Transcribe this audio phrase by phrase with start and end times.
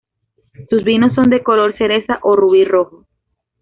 [0.71, 3.05] Sus vinos son de color cereza o rubí rojo.